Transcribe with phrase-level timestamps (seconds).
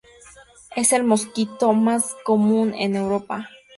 [0.75, 3.47] Es el mosquito más común en Europa.